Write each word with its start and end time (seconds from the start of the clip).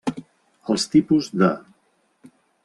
Els 0.75 0.85
tipus 0.95 1.29
de. 1.43 1.51